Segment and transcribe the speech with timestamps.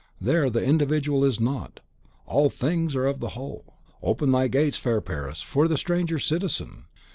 [0.19, 1.79] There the individual is not.
[2.25, 3.77] All things are of the whole!
[4.01, 6.85] Open thy gates, fair Paris, for the stranger citizen!